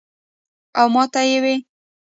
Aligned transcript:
او 0.79 0.87
ماته 0.93 1.21
ئې 1.29 1.37
وې 1.43 1.55
ـ" 1.59 1.63